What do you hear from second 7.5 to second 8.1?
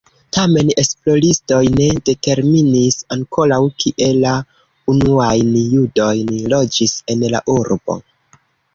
urbo.